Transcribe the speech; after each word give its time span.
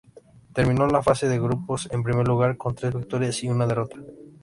Terminó 0.55 0.87
la 0.87 1.03
fase 1.03 1.29
de 1.29 1.39
grupos 1.39 1.87
en 1.91 2.01
primer 2.01 2.27
lugar, 2.27 2.57
con 2.57 2.73
tres 2.73 2.95
victorias 2.95 3.43
y 3.43 3.49
una 3.49 3.67
derrota. 3.67 3.97